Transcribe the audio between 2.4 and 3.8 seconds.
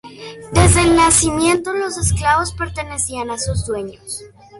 pertenecían a sus